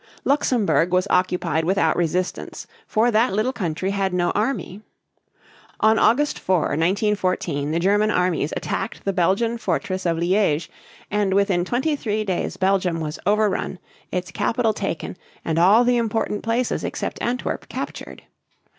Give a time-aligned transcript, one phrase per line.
[0.25, 4.81] Luxemburg was occupied without resistance, for that little country had no army.
[5.79, 10.69] On August 4, 1914, the German armies attacked the Belgian fortress of Liege (lee ĕzh´),
[11.11, 13.77] and within twenty three days Belgium was overrun,
[14.11, 18.23] its capital taken, and all the important places except Antwerp captured.